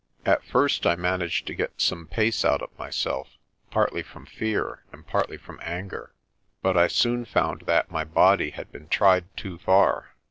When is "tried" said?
8.87-9.25